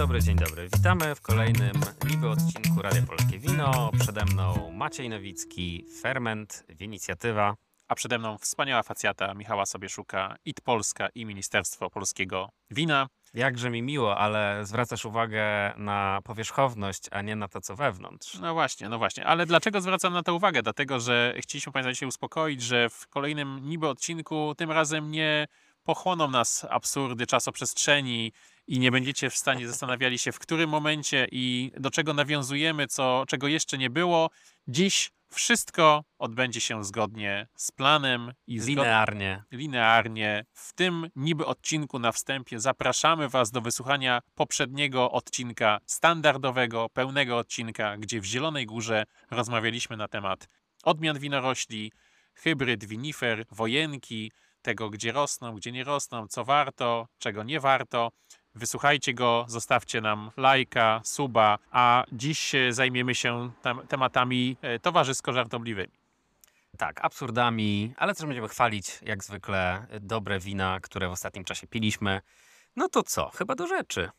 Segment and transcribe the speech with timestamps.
[0.00, 0.68] dobry, dzień dobry.
[0.76, 1.72] Witamy w kolejnym
[2.10, 3.90] niby odcinku Radia Polskie Wino.
[4.00, 7.56] Przede mną Maciej Nowicki, Ferment, Winicjatywa.
[7.88, 13.08] A przede mną wspaniała facjata Michała Sobieszuka, IT Polska i Ministerstwo Polskiego Wina.
[13.34, 18.38] Jakże mi miło, ale zwracasz uwagę na powierzchowność, a nie na to, co wewnątrz.
[18.38, 19.26] No właśnie, no właśnie.
[19.26, 20.62] Ale dlaczego zwracam na to uwagę?
[20.62, 25.46] Dlatego, że chcieliśmy Państwa dzisiaj uspokoić, że w kolejnym niby odcinku tym razem nie
[25.84, 28.32] pochłoną nas absurdy czasoprzestrzeni
[28.70, 33.24] i nie będziecie w stanie zastanawiali się, w którym momencie i do czego nawiązujemy, co,
[33.28, 34.30] czego jeszcze nie było.
[34.68, 39.44] Dziś wszystko odbędzie się zgodnie z planem i Linearnie.
[39.50, 40.44] linearnie.
[40.52, 47.96] W tym niby odcinku na wstępie zapraszamy Was do wysłuchania poprzedniego odcinka, standardowego, pełnego odcinka,
[47.96, 50.48] gdzie w Zielonej Górze rozmawialiśmy na temat
[50.84, 51.92] odmian winorośli,
[52.34, 58.10] hybryd, winifer, wojenki, tego gdzie rosną, gdzie nie rosną, co warto, czego nie warto.
[58.54, 65.92] Wysłuchajcie go, zostawcie nam lajka, suba, a dziś e, zajmiemy się tam, tematami e, towarzysko-żartobliwymi.
[66.78, 72.20] Tak, absurdami, ale też będziemy chwalić, jak zwykle, dobre wina, które w ostatnim czasie piliśmy.
[72.76, 73.30] No to co?
[73.30, 74.10] Chyba do rzeczy.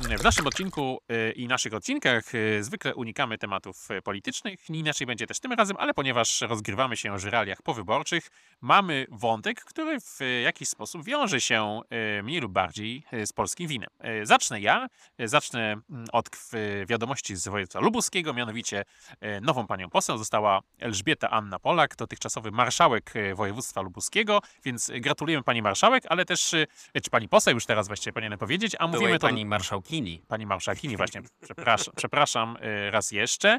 [0.00, 4.68] W naszym odcinku y, i naszych odcinkach y, zwykle unikamy tematów y, politycznych.
[4.68, 8.30] Nie Inaczej będzie też tym razem, ale ponieważ rozgrywamy się w żyraliach powyborczych,
[8.60, 11.80] mamy wątek, który w jakiś sposób wiąże się
[12.22, 13.90] mniej lub bardziej z polskim winem.
[14.22, 14.86] Zacznę ja.
[15.18, 16.28] Zacznę mm, od
[16.86, 18.84] wiadomości z województwa lubuskiego, mianowicie
[19.42, 26.04] nową panią poseł została Elżbieta Anna Polak, dotychczasowy marszałek województwa lubuskiego, więc gratulujemy pani marszałek,
[26.08, 26.54] ale też,
[27.02, 29.26] czy pani poseł już teraz właściwie powinienem powiedzieć, a Byłej mówimy to...
[29.26, 29.46] pani
[29.86, 30.22] marszałkini.
[30.28, 33.58] Pani marszałkini, właśnie, przepraszam, przepraszam y, raz jeszcze.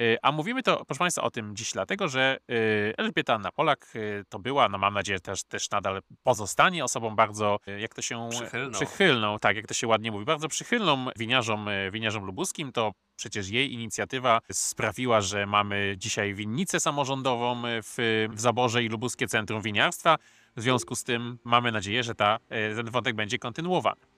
[0.00, 3.92] Y, A mówimy to, proszę Państwa, o tym dziś dlatego, że y, Elżbieta Anna Polak
[4.28, 8.28] to była, no mam nadzieję też, też nadal pozostanie osobą bardzo, jak to się...
[8.30, 8.72] Przychylną.
[8.72, 12.72] Przychylną, tak, jak to się ładnie mówi, bardzo przychylną winiarzom, winiarzom lubuskim.
[12.72, 19.28] To przecież jej inicjatywa sprawiła, że mamy dzisiaj winnicę samorządową w, w Zaborze i Lubuskie
[19.28, 20.18] Centrum Winiarstwa.
[20.56, 22.38] W związku z tym mamy nadzieję, że ta,
[22.76, 24.13] ten wątek będzie kontynuowany.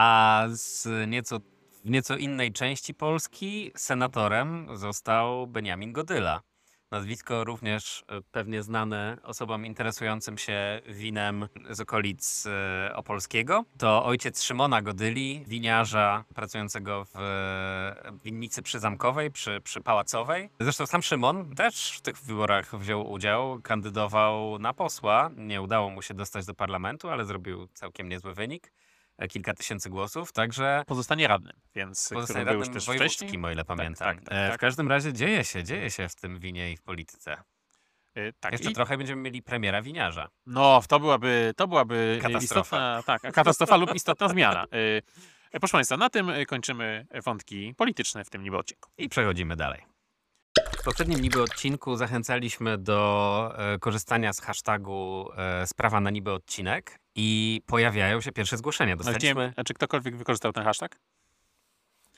[0.00, 1.40] A z nieco,
[1.84, 6.42] w nieco innej części Polski senatorem został Beniamin Godyla.
[6.90, 13.64] Nazwisko również e, pewnie znane osobom interesującym się winem z okolic e, Opolskiego.
[13.78, 20.50] To ojciec Szymona Godyli, winiarza pracującego w e, winnicy przyzamkowej, przy, przy Pałacowej.
[20.60, 25.30] Zresztą sam Szymon też w tych wyborach wziął udział, kandydował na posła.
[25.36, 28.72] Nie udało mu się dostać do parlamentu, ale zrobił całkiem niezły wynik.
[29.18, 33.64] E, Kilka tysięcy głosów, także Pozostanie radnym, więc Pozostanie już radnym też wojewódzkim, o ile
[33.64, 34.16] pamiętam.
[34.16, 34.60] tak, tak, E, W tak.
[34.60, 37.36] każdym razie dzieje się, dzieje się w tym winie i w polityce.
[38.18, 40.28] Y, Tak, Jeszcze i, trochę będziemy mieli premiera winiarza.
[40.46, 42.76] no to byłaby, to byłaby Katastrofa.
[42.76, 44.64] istotna, tak, katastrofa lub istotna zmiana.
[45.52, 48.90] E, Proszę Państwa, na tym kończymy wątki polityczne w tym niby odcinku.
[48.98, 49.82] I przechodzimy dalej.
[50.78, 56.98] W poprzednim niby odcinku zachęcaliśmy do e, korzystania z hashtagu e, sprawa na niby odcinek
[57.14, 58.96] i pojawiają się pierwsze zgłoszenia.
[58.96, 60.98] Dostaliśmy, a czy ktokolwiek wykorzystał ten hashtag?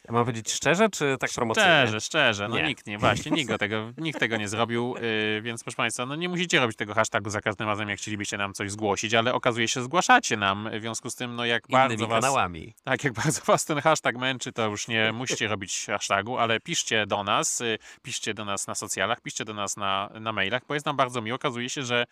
[0.04, 1.68] Ja mam powiedzieć szczerze, czy tak promocyjnie?
[1.82, 2.62] Szczerze, szczerze, no Nie.
[2.62, 6.16] nikt nie, właśnie, nikt, go tego, nikt tego nie zrobił, y, więc proszę Państwa, no
[6.16, 9.68] nie musicie robić tego hashtagu za każdym razem, jak chcielibyście nam coś zgłosić, ale okazuje
[9.68, 12.20] się, zgłaszacie nam, w związku z tym, no jak bardzo Innymi Was...
[12.20, 12.74] kanałami.
[12.84, 17.06] Tak, jak bardzo was ten hashtag męczy, to już nie musicie robić hashtagu, ale piszcie
[17.06, 20.74] do nas, y, piszcie do nas na socjalach, piszcie do nas na, na mailach, bo
[20.74, 21.36] jest nam bardzo miło.
[21.36, 22.04] Okazuje się, że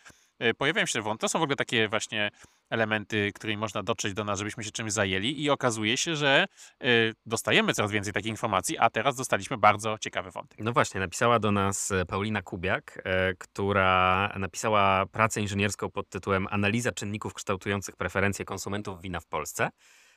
[0.59, 1.21] pojawiają się wątki.
[1.21, 2.31] To są w ogóle takie właśnie
[2.71, 6.47] elementy, którymi można dotrzeć do nas, żebyśmy się czymś zajęli i okazuje się, że
[6.85, 10.59] y, dostajemy coraz więcej takich informacji, a teraz dostaliśmy bardzo ciekawy wątek.
[10.61, 16.47] No właśnie, napisała do nas e, Paulina Kubiak, e, która napisała pracę inżynierską pod tytułem
[16.51, 19.71] Analiza czynników kształtujących preferencje konsumentów wina w Polsce.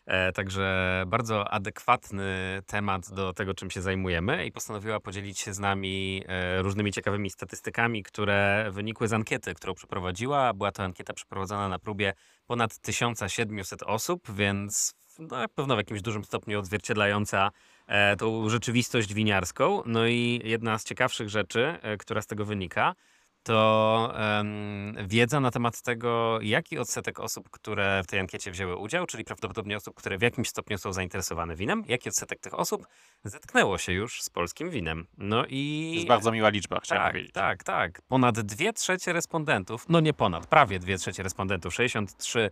[0.05, 5.59] E, Także bardzo adekwatny temat do tego, czym się zajmujemy i postanowiła podzielić się z
[5.59, 10.53] nami e, różnymi ciekawymi statystykami, które wynikły z ankiety, którą przeprowadziła.
[10.53, 12.13] Była to ankieta przeprowadzona na próbie
[12.47, 17.51] ponad 1700 osób, więc no, na pewno w jakimś dużym stopniu odzwierciedlająca
[17.87, 19.81] e, tą rzeczywistość winiarską.
[19.85, 22.95] No i jedna z ciekawszych rzeczy, która z tego wynika,
[23.43, 29.05] to em, wiedza na temat tego, jaki odsetek osób, które w tej ankiecie wzięły udział,
[29.05, 32.87] czyli prawdopodobnie osób, które w jakimś stopniu są zainteresowane winem, jaki odsetek tych osób
[33.23, 35.07] zetknęło się już z polskim winem.
[35.17, 35.91] No i...
[35.95, 37.33] Jest bardzo miła liczba, chciałem tak, powiedzieć.
[37.33, 38.01] tak, tak.
[38.01, 42.49] Ponad 2 trzecie respondentów, no nie ponad, prawie 2 trzecie respondentów, 63%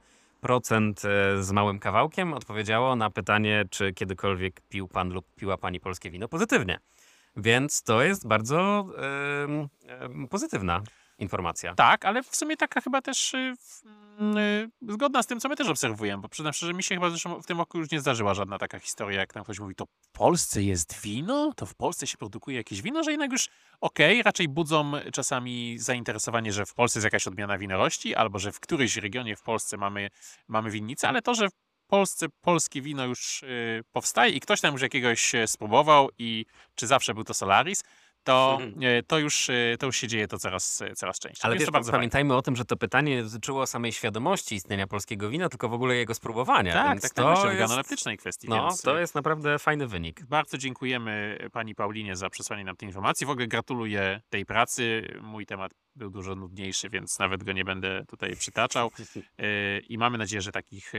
[1.08, 6.10] e, z małym kawałkiem odpowiedziało na pytanie, czy kiedykolwiek pił pan lub piła pani polskie
[6.10, 6.80] wino pozytywnie.
[7.36, 8.86] Więc to jest bardzo
[9.88, 10.82] em, pozytywna
[11.20, 11.76] informacja.
[11.76, 13.84] Tak, ale w sumie taka chyba też y, w-
[14.20, 17.10] mm, y, zgodna z tym, co my też obserwujemy, bo przyznam szczerze, mi się chyba
[17.42, 20.12] w tym roku już nie zdarzyła żadna taka historia, jak tam ktoś mówi, to w
[20.12, 21.54] Polsce jest wino?
[21.56, 23.04] To w Polsce się produkuje jakieś wino?
[23.04, 23.48] Że jednak już
[23.82, 28.60] okej, raczej budzą czasami zainteresowanie, że w Polsce jest jakaś odmiana winorości, albo że w
[28.60, 30.10] którymś regionie w Polsce mamy,
[30.48, 31.48] mamy winnicę, ale to, że
[31.90, 36.46] Polsce polskie wino już y, powstaje i ktoś tam już jakiegoś e, spróbował i
[36.76, 37.84] czy zawsze był to Solaris,
[38.24, 38.84] to, Mhm.
[38.84, 41.42] e, to, już, e, to już się dzieje to coraz, e, coraz częściej.
[41.44, 44.88] Ale wiesz, to bardzo pamiętajmy o tym, że to pytanie nie dotyczyło samej świadomości istnienia
[44.88, 46.74] polskiego wina, tylko w ogóle jego spróbowania.
[46.74, 48.50] Tak, więc tak, to tak, myślę o jest, organoleptycznej kwestii.
[48.50, 50.26] no, to jest naprawdę fajny wynik.
[50.26, 53.28] Bardzo dziękujemy pani Paulinie za przesłanie nam tej informacji.
[53.28, 55.08] W ogóle gratuluję tej pracy.
[55.22, 58.92] Mój temat był dużo nudniejszy, więc nawet go nie będę tutaj przytaczał.
[59.90, 60.94] I mamy nadzieję, że takich,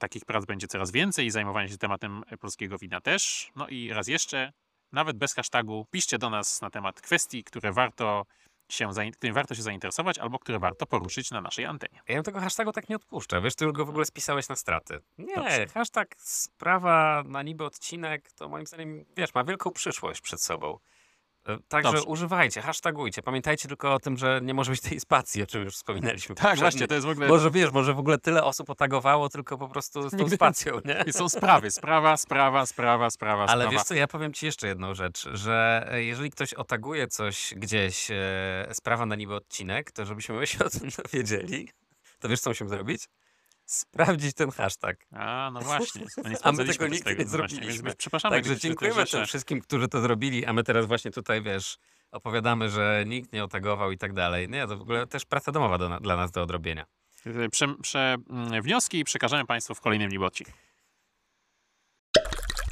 [0.00, 3.50] takich prac będzie coraz więcej i zajmowanie się tematem polskiego wina też.
[3.56, 4.52] No i raz jeszcze,
[4.92, 8.26] nawet bez hashtagu, piszcie do nas na temat kwestii, które warto
[8.68, 12.02] się, którymi warto się zainteresować albo które warto poruszyć na naszej antenie.
[12.08, 13.40] Ja bym tego hashtagu tak nie odpuszczę.
[13.40, 15.00] Wiesz, ty go w ogóle spisałeś na straty.
[15.18, 15.66] Nie, Dobrze.
[15.66, 20.78] hashtag sprawa na niby odcinek, to moim zdaniem, wiesz, ma wielką przyszłość przed sobą.
[21.48, 22.04] E, Także Dobrze.
[22.06, 23.22] używajcie, hashtagujcie.
[23.22, 26.34] Pamiętajcie tylko o tym, że nie może być tej spacji, o czym już wspominaliśmy.
[26.34, 27.28] Tak, właśnie, to jest w ogóle...
[27.28, 30.80] Może wiesz, może w ogóle tyle osób otagowało tylko po prostu z tą Nigdy- spacją,
[30.84, 31.12] nie?
[31.12, 33.70] Są sprawy, sprawa, sprawa, sprawa, sprawa, Ale sprawa.
[33.70, 38.10] wiesz co, ja powiem ci jeszcze jedną rzecz, że e, jeżeli ktoś otaguje coś gdzieś,
[38.10, 38.14] e,
[38.72, 41.68] sprawa na niby odcinek, to żebyśmy my się o tym dowiedzieli,
[42.20, 43.08] to wiesz co musimy zrobić?
[43.72, 45.06] Sprawdzić ten hashtag.
[45.12, 46.04] A, no właśnie.
[46.24, 47.82] No nie A my tego nigdy nie no zrobiliśmy.
[47.82, 48.36] Więc przepraszamy.
[48.36, 51.78] Także dziękujemy tym wszystkim, którzy to zrobili, a my teraz właśnie tutaj, wiesz,
[52.10, 54.48] opowiadamy, że nikt nie otagował i tak dalej.
[54.48, 56.86] Nie, to w ogóle też praca domowa do, dla nas do odrobienia.
[57.50, 60.44] Prze, prze, mm, wnioski przekażemy Państwu w kolejnym Niboci.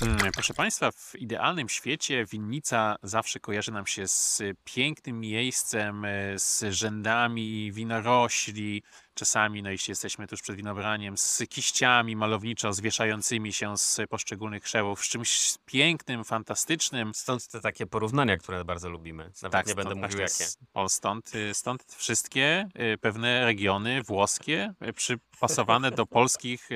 [0.03, 6.39] Mm, Proszę Państwa, w idealnym świecie winnica zawsze kojarzy nam się z pięknym miejscem, e,
[6.39, 8.83] z rzędami winorośli,
[9.15, 15.05] czasami, no jeśli jesteśmy tuż przed winobraniem, z kiściami malowniczo zwieszającymi się z poszczególnych krzewów,
[15.05, 17.15] z czymś pięknym, fantastycznym.
[17.15, 19.31] Stąd te takie porównania, które bardzo lubimy.
[19.43, 20.45] Nawet nie będę mówił jakie.
[20.75, 26.69] O, stąd, y, stąd wszystkie y, pewne regiony włoskie y, przypasowane do polskich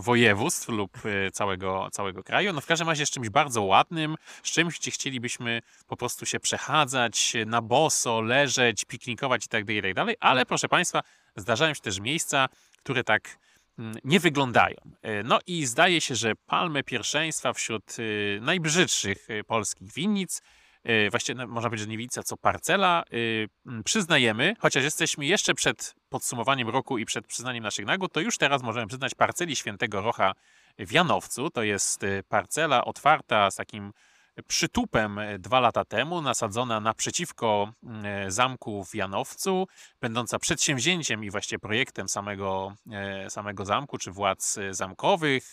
[0.00, 2.52] województw lub y, całego, całego kraju.
[2.52, 6.40] No w każdym razie z czymś bardzo ładnym, z czymś, gdzie chcielibyśmy po prostu się
[6.40, 10.04] przechadzać na boso, leżeć, piknikować itd., itd.
[10.20, 11.02] Ale proszę Państwa,
[11.36, 12.48] zdarzają się też miejsca,
[12.78, 13.38] które tak
[13.78, 14.76] mm, nie wyglądają.
[15.06, 20.42] Y, No i zdaje się, że palmę pierwszeństwa wśród y, najbrzydszych polskich winnic
[21.10, 23.48] właściwie no, można powiedzieć, że nie winnica, co parcela, y,
[23.84, 28.62] przyznajemy, chociaż jesteśmy jeszcze przed podsumowaniem roku i przed przyznaniem naszych nagród, to już teraz
[28.62, 30.32] możemy przyznać parceli Świętego Rocha
[30.78, 31.50] w Janowcu.
[31.50, 33.92] To jest y, parcela otwarta z takim
[34.46, 37.72] przytupem y, dwa lata temu, nasadzona naprzeciwko
[38.26, 39.66] y, zamku w Janowcu,
[40.00, 42.74] będąca przedsięwzięciem i właściwie projektem samego,
[43.28, 45.52] samego zamku, czy władz zamkowych.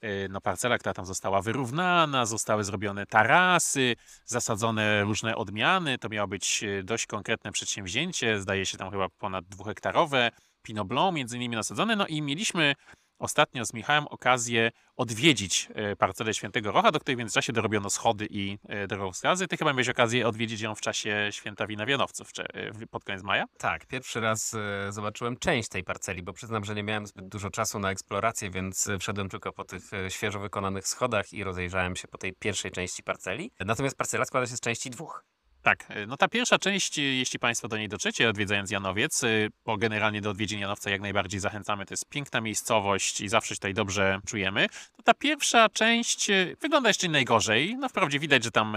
[0.00, 5.98] E, No, parcela, która tam została wyrównana, zostały zrobione tarasy, zasadzone różne odmiany.
[5.98, 10.30] To miało być e, dość konkretne przedsięwzięcie, zdaje się tam chyba ponad dwuhektarowe.
[10.62, 11.96] Pinot Blanc między innymi nasadzone.
[11.96, 12.74] No i mieliśmy
[13.18, 18.26] ostatnio z Michałem okazję odwiedzić e, parcelę Świętego Rocha, do której w międzyczasie dorobiono schody
[18.30, 19.48] i e, drogowskazy.
[19.48, 23.44] Ty chyba miałeś okazję odwiedzić ją w czasie Święta Wina Wianowców, e, pod koniec maja?
[23.58, 24.56] Tak, pierwszy raz
[24.88, 28.88] zobaczyłem część tej parceli, bo przyznam, że nie miałem zbyt dużo czasu na eksplorację, więc
[29.00, 33.50] wszedłem tylko po tych świeżo wykonanych schodach i rozejrzałem się po tej pierwszej części parceli.
[33.60, 35.24] Natomiast parcela składa się z części dwóch.
[35.68, 39.50] Tak, y, no ta pierwsza część, y, jeśli Państwo do niej dotrzecie, odwiedzając Janowiec, y,
[39.64, 43.58] bo generalnie do odwiedzin Janowca jak najbardziej zachęcamy, to jest piękna miejscowość i zawsze się
[43.58, 47.76] tutaj dobrze czujemy, to ta pierwsza część wygląda jeszcze najgorzej.
[47.76, 48.76] No wprawdzie widać, że tam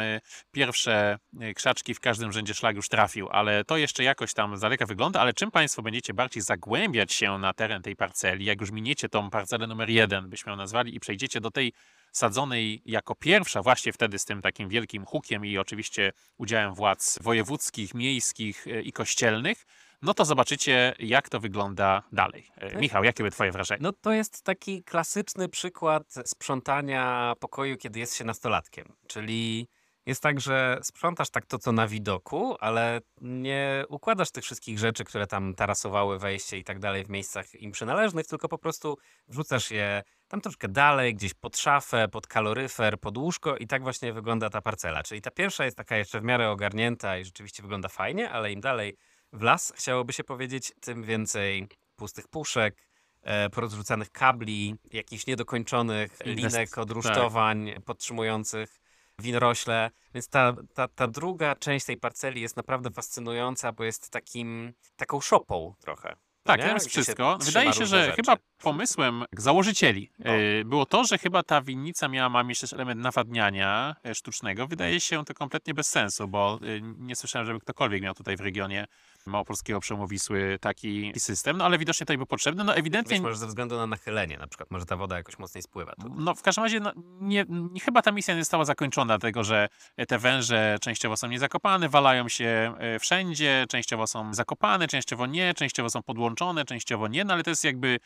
[0.52, 1.18] pierwsze
[1.56, 5.22] krzaczki w każdym rzędzie szlag już trafił, ale to jeszcze jakoś tam z daleka wygląda,
[5.22, 9.30] ale czym Państwo będziecie bardziej zagłębiać się na teren tej parceli, jak już miniecie tą
[9.30, 11.74] parcelę numer jeden, byśmy ją nazwali, i przejdziecie do tej
[12.12, 17.94] sadzonej jako pierwsza, właśnie wtedy z tym takim wielkim hukiem i oczywiście udziałem władz wojewódzkich,
[17.94, 19.66] miejskich e, i kościelnych,
[20.02, 22.48] no to zobaczycie, jak to wygląda dalej.
[22.58, 23.80] E, Michał, jakie były Twoje wrażenia?
[23.84, 28.94] No to jest taki klasyczny przykład sprzątania pokoju, kiedy jest się nastolatkiem.
[29.08, 29.68] Czyli
[30.06, 35.04] jest tak, że sprzątasz tak to, co na widoku, ale nie układasz tych wszystkich rzeczy,
[35.04, 39.72] które tam tarasowały wejście i tak dalej w miejscach im przynależnych, tylko po prostu wrzucasz
[39.72, 44.50] je tam troszkę dalej, gdzieś pod szafę, pod kaloryfer, pod łóżko i tak właśnie wygląda
[44.50, 45.04] ta parcela.
[45.04, 48.62] Czyli ta pierwsza jest taka jeszcze w miarę ogarnięta i rzeczywiście wygląda fajnie, ale im
[48.62, 48.98] dalej
[49.34, 52.88] w las, chciałoby się powiedzieć, tym więcej pustych puszek,
[53.22, 58.82] e, porozrzucanych kabli, jakichś niedokończonych Inwest- linek, odrusztowań podtrzymujących.
[59.20, 64.74] winorośle, więc ta, ta, ta druga część tej parceli jest naprawdę fascynująca, bo jest takim,
[64.96, 66.16] taką szopą trochę.
[66.44, 67.38] Tak, tam jest Gdzie się wszystko.
[67.40, 68.16] trzyma Wydaje się, różne że rzeczy.
[68.16, 70.32] chyba pomysłem założycieli No.
[70.32, 74.68] e, było to, że chyba ta winnica miała ma mieć też element nawadniania e, sztucznego.
[74.68, 78.42] Wydaje się to kompletnie bez sensu, bo e, nie słyszałem, żeby ktokolwiek miał tutaj w
[78.42, 78.88] regionie
[79.26, 82.64] małopolskiego przemu Wisły taki system, no ale widocznie tutaj był potrzebny.
[82.64, 85.62] No ewidentnie Być może ze względu na nachylenie, na przykład, może ta woda jakoś mocniej
[85.62, 85.96] spływa.
[85.96, 86.10] Tu.
[86.18, 89.70] No, w każdym razie no, nie, nie, chyba ta misja nie została zakończona, dlatego że
[90.08, 95.90] te węże częściowo są niezakopane, walają się e, wszędzie, częściowo są zakopane, częściowo nie, częściowo
[95.90, 98.00] są podłączone, częściowo nie, no ale to jest jakby e,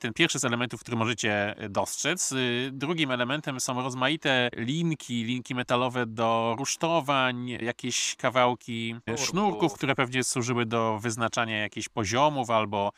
[0.00, 2.32] ten pierwszy z elementów, który możecie e, dostrzec.
[2.32, 9.74] Y, Drugim elementem są rozmaite linki, linki metalowe do rusztowań, jakieś kawałki Sznurków.
[9.74, 12.92] które pewnie służyły do wyznaczania jakichś poziomów albo,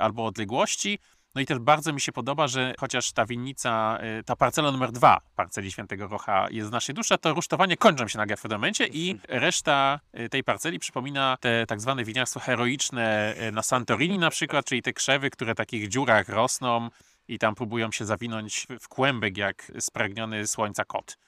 [0.00, 0.98] albo odległości.
[1.34, 4.92] No i też bardzo mi się podoba, że chociaż ta winnica, y, ta parcela numer
[4.92, 8.86] dwa parceli Świętego Rocha jest znacznie dłuższa, to rusztowanie kończą się nagle w pewnym momencie
[8.86, 14.30] i reszta y, tej parceli przypomina te tak zwane winiarstwo heroiczne y, na Santorini na
[14.30, 16.90] przykład, czyli te krzewy, które w takich dziurach rosną
[17.28, 21.18] i tam próbują się zawinąć w- w kłębek jak spragniony słońca kot.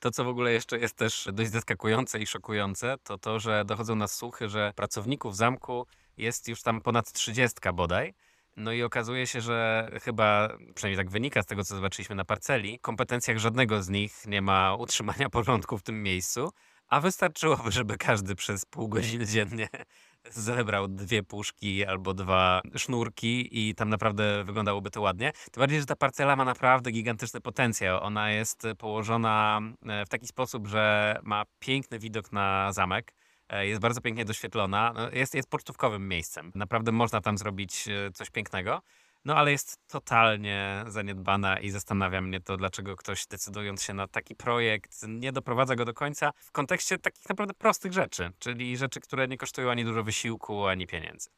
[0.00, 3.94] To, co w ogóle jeszcze jest też dość zaskakujące i szokujące, to to, że dochodzą
[3.96, 8.14] nas słuchy, że pracowników zamku jest już tam ponad 30 bodaj.
[8.56, 12.78] No i okazuje się, że chyba, przynajmniej tak wynika z tego, co zobaczyliśmy na parceli,
[12.78, 16.50] w kompetencjach żadnego z nich nie ma utrzymania porządku w tym miejscu,
[16.90, 19.68] a wystarczyłoby, żeby każdy przez pół godziny dziennie
[20.30, 25.32] zebrał dwie puszki albo dwa sznurki i tam naprawdę wyglądałoby to ładnie.
[25.32, 28.02] Tym bardziej, że ta parcela ma naprawdę gigantyczny potencjał.
[28.02, 33.14] Ona jest położona e, w taki sposób, że ma piękny widok na zamek.
[33.50, 34.92] E, Jest bardzo pięknie doświetlona.
[34.92, 36.52] No, Jest, jest pocztówkowym miejscem.
[36.54, 38.82] Naprawdę można tam zrobić e, coś pięknego.
[39.24, 44.34] No ale jest totalnie zaniedbana i zastanawia mnie to, dlaczego ktoś decydując się na taki
[44.34, 49.28] projekt nie doprowadza go do końca w kontekście takich naprawdę prostych rzeczy, czyli rzeczy, które
[49.28, 51.30] nie kosztują ani dużo wysiłku, ani pieniędzy.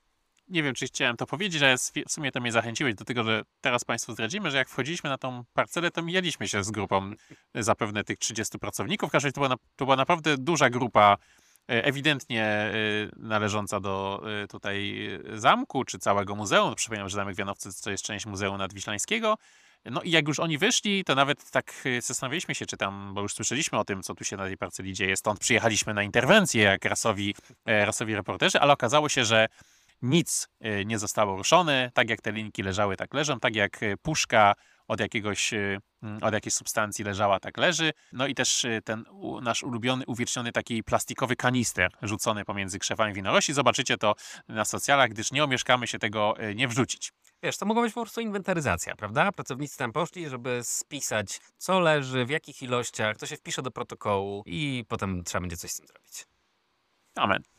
[0.48, 3.42] Nie wiem, czy chciałem to powiedzieć, ale w sumie to mnie zachęciłeś do tego, że
[3.60, 7.12] teraz Państwu zdradzimy, że jak wchodziliśmy na tą parcelę, to mijaliśmy się z grupą
[7.54, 9.08] e, zapewne tych 30 pracowników.
[9.08, 11.16] W każdym razie to była, to była naprawdę duża grupa,
[11.66, 12.72] ewidentnie e,
[13.16, 16.74] należąca do e, tutaj e, zamku, czy całego muzeum.
[16.74, 19.38] Przypominam, że Zamek Wianowcy to jest część Muzeum Nadwiślańskiego.
[19.84, 23.22] No i jak już oni wyszli, to nawet tak e, zastanawialiśmy się, czy tam, bo
[23.22, 26.62] już słyszeliśmy o tym, co tu się na tej parceli dzieje, stąd przyjechaliśmy na interwencję
[26.62, 27.34] jak rasowi,
[27.66, 29.48] e, rasowi reporterzy, ale okazało się, że
[30.02, 33.96] nic e, nie zostało ruszone, tak jak te linki leżały, tak leżą, tak jak e,
[33.96, 34.54] puszka
[34.92, 37.92] od jakiegoś, e, mm, od jakiejś substancji leżała, tak leży.
[38.12, 39.04] No i też e, ten
[39.42, 43.54] nasz ulubiony, uwieczniony taki plastikowy kanister rzucony pomiędzy krzewami winorośli.
[43.54, 44.14] Zobaczycie to
[44.48, 47.12] na socjalach, gdyż nie omieszkamy się tego e, nie wrzucić.
[47.42, 49.32] Wiesz, to mogła być po prostu inwentaryzacja, prawda?
[49.32, 54.42] Pracownicy tam poszli, żeby spisać, co leży, w jakich ilościach, to się wpisze do protokołu
[54.46, 56.26] i potem trzeba będzie coś z tym zrobić.
[57.14, 57.51] Amen.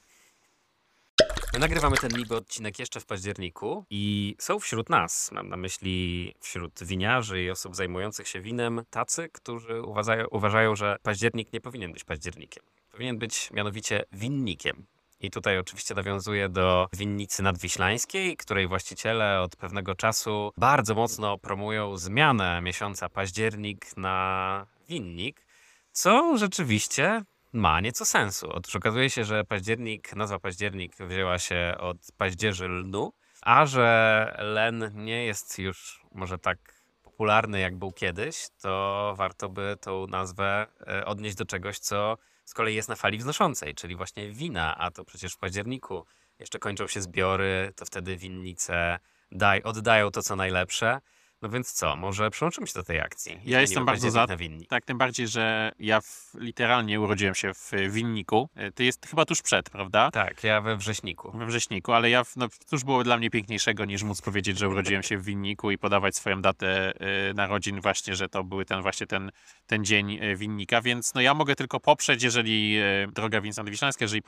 [1.54, 6.34] My nagrywamy ten niby odcinek jeszcze w październiku i są wśród nas, mam na myśli
[6.40, 11.94] wśród winiarzy i osób zajmujących się winem, tacy, którzy uważają, uważają, że październik nie powinien
[11.94, 12.64] być październikiem.
[12.92, 14.86] Powinien być mianowicie winnikiem.
[15.20, 21.98] I tutaj oczywiście nawiązuję do winnicy nadwiślańskiej, której właściciele od pewnego czasu bardzo mocno promują
[21.98, 25.46] zmianę miesiąca październik na winnik,
[25.92, 28.50] co rzeczywiście ma nieco sensu.
[28.52, 34.92] Otóż okazuje się, że październik, nazwa październik wzięła się od paździerzy lnu, a że len
[34.94, 36.58] nie jest już może tak
[37.04, 42.54] popularny jak był kiedyś, to warto by tą nazwę e, odnieść do czegoś, co z
[42.54, 46.06] kolei jest na fali wznoszącej, czyli właśnie wina, a to przecież w październiku
[46.40, 49.00] jeszcze kończą się zbiory, to wtedy winnice
[49.32, 51.02] daj, oddają to, co najlepsze.
[51.44, 53.40] No więc co, może przyłączymy się do tej akcji?
[53.46, 54.28] Ja jestem bardzo za.
[54.70, 58.50] Tak, tym bardziej, że ja w, literalnie urodziłem się w winniku.
[58.56, 60.12] E, Ty jest chyba tuż przed, prawda?
[60.12, 61.32] Tak, ja we wrześniku.
[61.38, 64.70] we wrześniku, ale ja, w- no, cóż było dla mnie piękniejszego niż móc powiedzieć, że
[64.70, 66.94] urodziłem się w winniku i podawać swoją datę
[67.30, 69.32] y, narodzin właśnie, że to były ten właśnie ten,
[69.68, 74.06] ten dzień y, winnika, więc no ja mogę tylko poprzeć, jeżeli y, droga Wincent Wiślańska,
[74.06, 74.22] jeżeli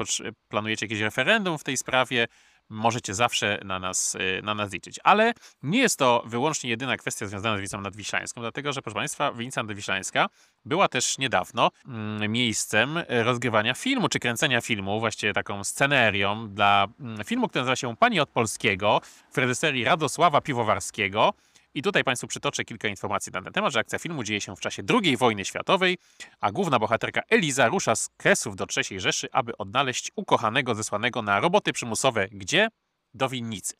[0.47, 2.27] planujecie jakieś referendum w tej sprawie,
[2.69, 4.99] możecie zawsze na nas, y, na nas liczyć.
[5.03, 9.31] Ale nie jest to wyłącznie jedyna kwestia związana z Wincą Nadwiślańską, dlatego że, proszę Państwa,
[9.31, 10.29] Winca Nadwiślańska
[10.65, 17.23] była też niedawno mm, miejscem rozgrywania filmu, czy kręcenia filmu, właściwie taką scenerią dla mm,
[17.23, 21.33] filmu, który nazywa się Pani od Polskiego w reżyserii Radosława Piwowarskiego.
[21.75, 24.59] I tutaj Państwu przytoczę kilka informacji na ten temat, że akcja filmu dzieje się w
[24.59, 25.97] czasie II wojny światowej,
[26.39, 31.39] a główna bohaterka Eliza rusza z Kresów do III Rzeszy, aby odnaleźć ukochanego zesłanego na
[31.39, 32.27] roboty przymusowe.
[32.31, 32.67] Gdzie?
[33.13, 33.73] Do winnicy.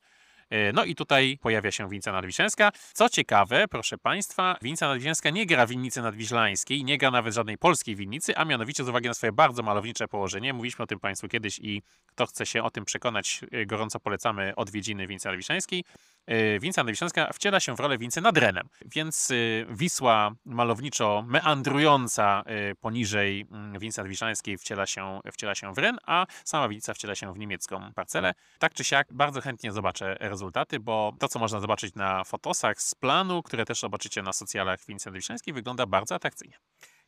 [0.50, 2.72] E, No i tutaj pojawia się Winca Nadwiślańska.
[2.94, 7.96] Co ciekawe, proszę Państwa, Winca Nadwiślańska nie gra winnicy nadwiślańskiej, nie gra nawet żadnej polskiej
[7.96, 11.60] winnicy, a mianowicie z uwagi na swoje bardzo malownicze położenie, mówiliśmy o tym Państwu kiedyś
[11.60, 15.84] i kto chce się o tym przekonać, e, gorąco polecamy odwiedziny Wincy Nadwiślańskiej.
[16.28, 19.36] E, Winca Nadwiślańska wciela się w rolę Wincy nad Renem, więc e,
[19.76, 26.26] Wisła malowniczo meandrująca e, poniżej mm, Wincy Nadwiślańskiej wciela się, wciela się w Ren, a
[26.44, 28.34] sama Winca wciela się w niemiecką parcelę.
[28.60, 32.96] Tak czy siak, bardzo chętnie zobaczę rezultaty, bo to, co można zobaczyć na fotosach z
[32.96, 36.58] planu, które też zobaczycie na socjalach Wincy Nadwiślańskiej, wygląda bardzo atrakcyjnie.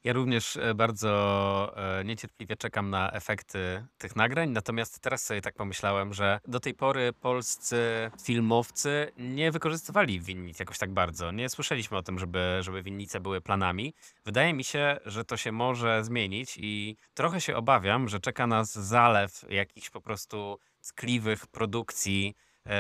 [0.04, 5.56] Ja również e, bardzo e, niecierpliwie czekam na efekty tych nagrań, natomiast teraz sobie tak
[5.56, 11.32] pomyślałem, że do tej pory polscy filmowcy nie wykorzystywali winnic jakoś tak bardzo.
[11.32, 13.94] Nie słyszeliśmy o tym, żeby, żeby winnice były planami.
[14.26, 18.74] Wydaje mi się, że to się może zmienić i trochę się obawiam, że czeka nas
[18.74, 22.36] zalew jakichś po prostu tkliwych produkcji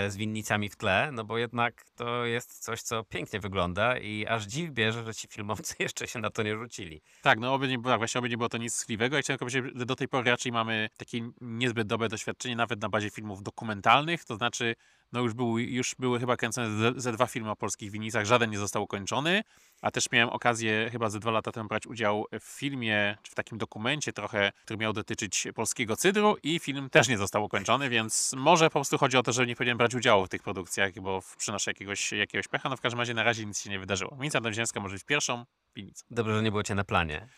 [0.09, 4.45] z winnicami w tle, no bo jednak to jest coś, co pięknie wygląda i aż
[4.45, 7.01] dziw bierze, że ci filmowcy jeszcze się na to nie rzucili.
[7.21, 9.15] Tak, no oby nie, było- tak, właśnie oby nie było to nic skliwego.
[9.15, 12.89] Ja chciałem powiedzieć, że do tej pory raczej mamy takie niezbyt dobre doświadczenie, nawet na
[12.89, 14.75] bazie filmów dokumentalnych, to znaczy
[15.11, 18.49] no już, był, już były chyba kręcone ze, ze dwa filmy o polskich winnicach, żaden
[18.49, 19.43] nie został ukończony,
[19.81, 23.35] a też miałem okazję chyba ze dwa lata temu brać udział w filmie, czy w
[23.35, 28.33] takim dokumencie trochę, który miał dotyczyć polskiego cydru i film też nie został ukończony, więc
[28.37, 31.21] może po prostu chodzi o to, że nie powinienem brać udziału w tych produkcjach, bo
[31.37, 34.15] przynoszę jakiegoś, jakiegoś pecha, no w każdym razie na razie nic się nie wydarzyło.
[34.15, 35.45] Winnica Dąziemska może być pierwszą
[35.75, 36.05] winnicą.
[36.11, 37.29] Dobrze, że nie było cię na planie.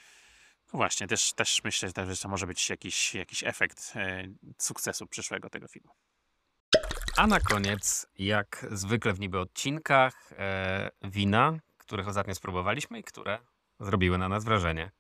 [0.74, 5.50] No właśnie, też, też myślę, że to może być jakiś, jakiś efekt e, sukcesu przyszłego
[5.50, 5.92] tego filmu.
[7.20, 13.40] A na koniec, jak zwykle w niby odcinkach, e, wina, których ostatnio spróbowaliśmy i które
[13.80, 14.92] zrobiły na nas wrażenie.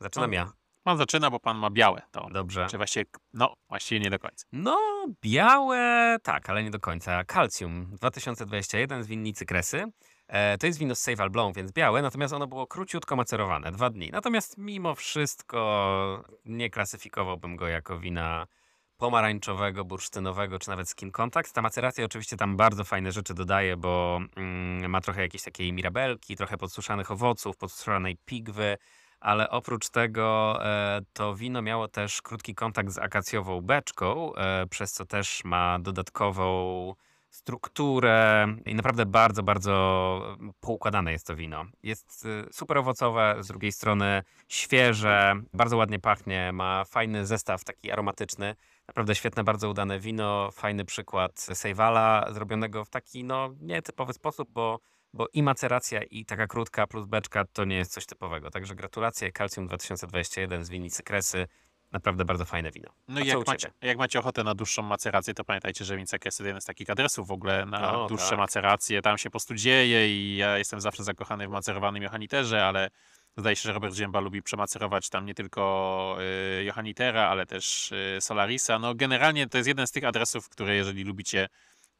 [0.00, 0.36] Zaczynam No.
[0.36, 0.52] ja.
[0.82, 2.02] Pan zaczyna, bo pan ma białe.
[2.10, 2.66] To, Dobrze.
[2.70, 4.46] czy właściwie, no, właściwie nie do końca.
[4.52, 4.78] No,
[5.22, 7.24] białe, tak, ale nie do końca.
[7.24, 9.84] Calcium 2021 z winnicy Kresy.
[10.28, 13.90] E, to jest wino z Save Alblą, więc białe, natomiast ono było króciutko macerowane, dwa
[13.90, 14.10] dni.
[14.12, 18.46] Natomiast mimo wszystko nie klasyfikowałbym go jako wina
[19.04, 21.52] pomarańczowego, bursztynowego, czy nawet skin contact.
[21.52, 26.36] Ta maceracja oczywiście tam bardzo fajne rzeczy dodaje, bo mm, ma trochę jakiejś takiej mirabelki,
[26.36, 28.76] trochę podsuszanych owoców, podsuszanej pigwy,
[29.20, 34.92] ale oprócz tego e, to wino miało też krótki kontakt z akacjową beczką, e, przez
[34.92, 36.94] co też ma dodatkową
[37.34, 41.64] strukturę i naprawdę bardzo, bardzo poukładane jest to wino.
[41.82, 47.90] Jest y, super owocowe, z drugiej strony świeże, bardzo ładnie pachnie, ma fajny zestaw taki
[47.90, 48.54] aromatyczny.
[48.88, 54.80] Naprawdę świetne, bardzo udane wino, fajny przykład Sejwala, zrobionego w taki no nietypowy sposób, bo,
[55.12, 58.50] bo i maceracja i taka krótka plus beczka to nie jest coś typowego.
[58.50, 61.46] Także gratulacje, Calcium 2021 z winnicy Kresy.
[61.92, 62.90] Naprawdę bardzo fajne wino.
[63.08, 66.40] No i jak macie, jak macie ochotę na dłuższą macerację, to pamiętajcie, że Wincek jest
[66.40, 68.38] jeden z takich adresów w ogóle na O, dłuższe tak.
[68.38, 69.02] maceracje.
[69.02, 72.90] Tam się po prostu dzieje i ja jestem zawsze zakochany w macerowanym Johanniterze, ale
[73.36, 76.16] zdaje się, że Robert Zięba lubi przemacerować tam nie tylko
[76.60, 78.78] y, Johannitera, ale też y, Solarisa.
[78.78, 81.48] No generalnie to jest jeden z tych adresów, które jeżeli lubicie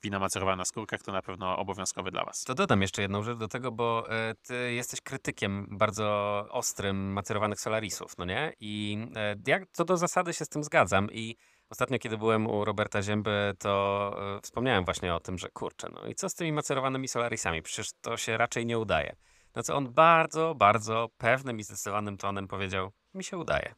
[0.02, 2.44] wina macerowane na skórkach, to na pewno obowiązkowy dla was.
[2.44, 6.04] To dodam jeszcze jedną rzecz do tego, bo e, ty jesteś krytykiem bardzo
[6.50, 8.52] ostrym macerowanych solarisów, no nie?
[8.60, 8.98] I
[9.46, 11.36] jak co do zasady się z tym zgadzam i
[11.70, 16.08] ostatnio, kiedy byłem u Roberta Zięby, to e, wspomniałem właśnie o tym, że kurczę, no
[16.08, 17.62] i co z tymi macerowanymi solarisami?
[17.62, 19.16] Przecież to się raczej nie udaje.
[19.56, 23.74] No co on bardzo, bardzo pewnym i zdecydowanym tonem powiedział, mi się udaje.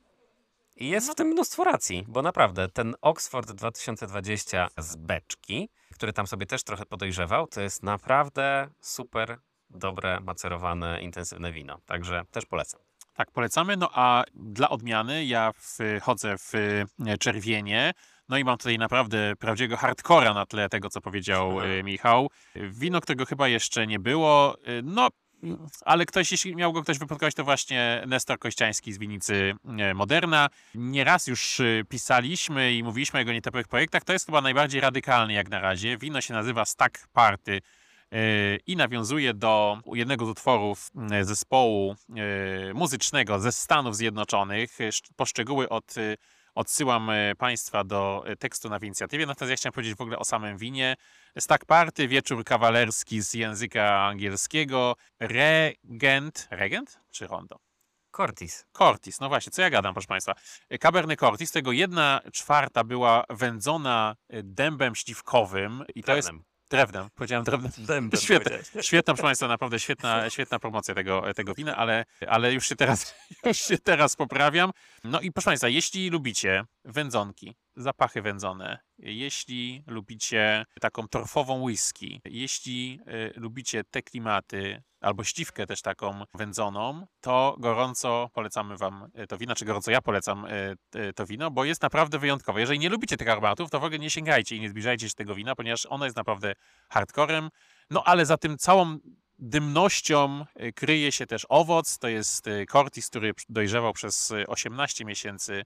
[0.76, 6.26] I jest w tym mnóstwo racji, bo naprawdę ten Oxford 2020 z beczki, który tam
[6.26, 9.38] sobie też trochę podejrzewał, to jest naprawdę super
[9.70, 11.78] dobre, macerowane, intensywne wino.
[11.86, 12.80] Także też polecam.
[13.14, 13.76] Tak, polecamy.
[13.76, 17.92] No a dla odmiany ja wchodzę w e, czerwienie.
[18.28, 22.30] No i mam tutaj naprawdę prawdziwego hardcora na tle tego, co powiedział e, Michał.
[22.54, 24.56] Wino, którego chyba jeszcze nie było.
[24.64, 25.08] e, No,
[25.84, 30.48] ale ktoś, jeśli miał go ktoś wyprodukować, to właśnie Nestor Kościański z winnicy e, Moderna.
[30.74, 34.04] Nieraz już e, pisaliśmy i mówiliśmy o jego nietypowych projektach.
[34.04, 35.98] To jest chyba najbardziej radykalny jak na razie.
[35.98, 37.60] Wino się nazywa Stack Party
[38.12, 38.18] e,
[38.56, 40.90] i nawiązuje do jednego z utworów
[41.22, 41.96] zespołu
[42.74, 44.78] muzycznego ze Stanów Zjednoczonych.
[44.78, 45.94] Szcz- Poszczegóły od,
[46.56, 49.26] odsyłam e, Państwa do e, tekstu na inicjatywie.
[49.26, 50.96] Natomiast ja chciałem powiedzieć w ogóle o samym winie.
[51.38, 54.96] Stack Party, wieczór kawalerski z języka angielskiego.
[55.20, 57.58] Regent, regent czy rondo?
[58.16, 58.66] Cortis.
[58.72, 60.34] Cortis, no właśnie, co ja gadam, proszę Państwa.
[60.80, 66.30] Cabernet Cortis, tego jedna czwarta była wędzona e, dębem śliwkowym i to jest
[66.70, 67.08] Drewnem.
[67.14, 67.72] powiedziałem drewnem.
[67.78, 68.50] Dębem Świetne.
[68.50, 68.86] powiedziałeś.
[68.86, 73.14] Świetna, proszę Państwa, naprawdę świetna, świetna promocja tego, tego wina, ale, ale już, się teraz,
[73.46, 74.70] już się teraz poprawiam.
[75.04, 83.00] No i proszę Państwa, jeśli lubicie wędzonki, zapachy wędzone, jeśli lubicie taką torfową whisky, jeśli
[83.36, 89.38] y, lubicie te klimaty, albo ściwkę też taką wędzoną, to gorąco polecamy wam y, to
[89.38, 92.60] wino, czy gorąco ja polecam y, to wino, bo jest naprawdę wyjątkowe.
[92.60, 95.18] Jeżeli nie lubicie tych aromatów, to w ogóle nie sięgajcie i nie zbliżajcie się do
[95.18, 96.54] tego wina, ponieważ ono jest naprawdę
[96.88, 97.50] hardcorem.
[97.90, 98.98] No ale za tym całą
[99.38, 101.98] dymnością kryje się też owoc.
[101.98, 105.64] To jest Cortis, który dojrzewał przez y, 18 miesięcy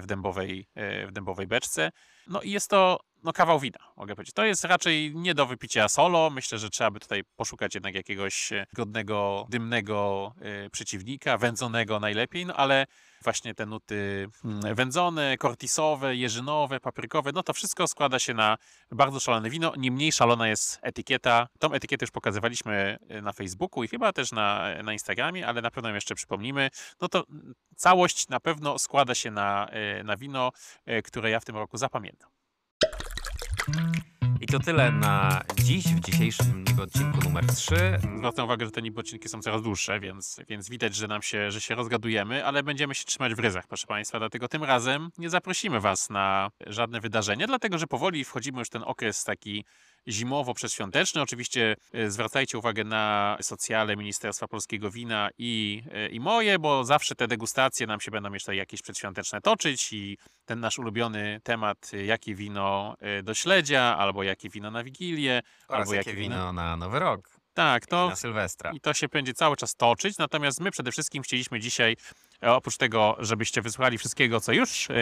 [0.00, 0.66] w dębowej,
[1.02, 1.92] y, w dębowej beczce.
[2.26, 4.34] No i jest to no, kawał wina, mogę powiedzieć.
[4.34, 6.30] To jest raczej nie do wypicia solo.
[6.30, 10.32] Myślę, że trzeba by tutaj poszukać jednak jakiegoś e, godnego, dymnego
[10.72, 12.86] przeciwnika, wędzonego najlepiej, no ale
[13.22, 18.58] właśnie te nuty mm, wędzone, kortisowe, jeżynowe, paprykowe, no to wszystko składa się na
[18.90, 19.72] bardzo szalone wino.
[19.76, 21.48] Nie mniej szalona jest etykieta.
[21.58, 25.70] Tą etykietę już pokazywaliśmy y, na Facebooku i chyba też na, na Instagramie, ale na
[25.70, 26.70] pewno ją jeszcze przypomnimy.
[27.00, 29.68] No to mm, całość na pewno składa się na,
[30.00, 30.52] y, na wino,
[31.04, 32.30] które ja w tym roku zapamiętam.
[34.42, 37.74] I to tyle na dziś, w dzisiejszym odcinku numer 3.
[38.16, 41.50] Zwracam uwagę, że te niby odcinki są coraz dłuższe, więc, więc widać, że nam się,
[41.50, 44.18] że się rozgadujemy, ale będziemy się trzymać w ryzach, proszę Państwa.
[44.18, 48.70] Dlatego tym razem nie zaprosimy Was na żadne wydarzenia, dlatego że powoli wchodzimy już w
[48.70, 49.64] ten okres taki
[50.08, 51.22] zimowo-przedświąteczny.
[51.22, 57.14] Oczywiście e, zwracajcie uwagę na socjale Ministerstwa Polskiego Wina i, e, i moje, bo zawsze
[57.14, 62.04] te degustacje nam się będą jeszcze jakieś przedświąteczne toczyć i ten nasz ulubiony temat, e,
[62.04, 67.41] jakie wino do śledzia, albo jakie wino na Wigilię, albo jakie wino na Nowy Rok,
[67.54, 68.72] Tak, to na Sylwestra.
[68.72, 71.96] i to się będzie cały czas toczyć, natomiast my przede wszystkim chcieliśmy dzisiaj,
[72.42, 74.94] e, oprócz tego, żebyście wysłuchali wszystkiego, co już e,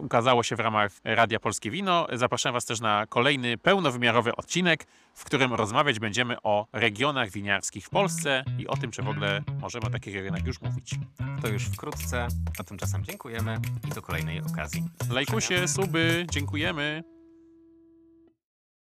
[0.00, 5.24] ukazało się w ramach Radia Polskie Wino, zapraszam Was też na kolejny pełnowymiarowy odcinek, w
[5.24, 9.86] którym rozmawiać będziemy o regionach winiarskich w Polsce i o tym, czy w ogóle możemy
[9.86, 10.94] o takich regionach już mówić.
[11.42, 14.84] To już wkrótce, a tymczasem dziękujemy i do kolejnej okazji.
[15.10, 17.17] Lajkusie, suby, dziękujemy.